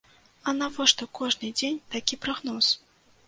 [0.51, 2.73] А навошта кожны дзень такі прагноз?